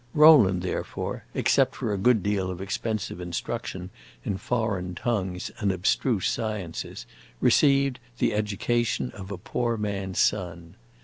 Rowland, 0.15 0.63
therefore, 0.63 1.25
except 1.35 1.75
for 1.75 1.93
a 1.93 1.97
good 1.99 2.23
deal 2.23 2.49
of 2.49 2.59
expensive 2.59 3.21
instruction 3.21 3.91
in 4.25 4.39
foreign 4.39 4.95
tongues 4.95 5.51
and 5.59 5.71
abstruse 5.71 6.27
sciences, 6.27 7.05
received 7.39 7.99
the 8.17 8.33
education 8.33 9.11
of 9.11 9.29
a 9.29 9.37
poor 9.37 9.77
man's 9.77 10.17
son. 10.17 10.73